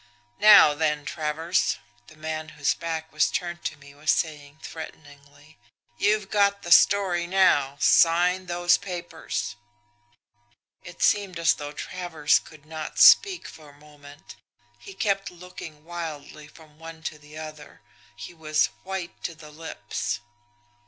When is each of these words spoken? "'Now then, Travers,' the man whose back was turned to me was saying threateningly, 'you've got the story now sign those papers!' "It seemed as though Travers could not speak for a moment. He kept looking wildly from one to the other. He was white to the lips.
"'Now 0.39 0.73
then, 0.73 1.05
Travers,' 1.05 1.77
the 2.07 2.15
man 2.15 2.49
whose 2.57 2.73
back 2.73 3.13
was 3.13 3.29
turned 3.29 3.63
to 3.65 3.77
me 3.77 3.93
was 3.93 4.09
saying 4.09 4.57
threateningly, 4.63 5.59
'you've 5.99 6.31
got 6.31 6.63
the 6.63 6.71
story 6.71 7.27
now 7.27 7.77
sign 7.79 8.47
those 8.47 8.77
papers!' 8.79 9.55
"It 10.83 11.03
seemed 11.03 11.37
as 11.37 11.53
though 11.53 11.71
Travers 11.71 12.39
could 12.39 12.65
not 12.65 12.97
speak 12.97 13.47
for 13.47 13.69
a 13.69 13.79
moment. 13.79 14.37
He 14.79 14.95
kept 14.95 15.29
looking 15.29 15.83
wildly 15.85 16.47
from 16.47 16.79
one 16.79 17.03
to 17.03 17.19
the 17.19 17.37
other. 17.37 17.81
He 18.15 18.33
was 18.33 18.69
white 18.83 19.23
to 19.25 19.35
the 19.35 19.51
lips. 19.51 20.19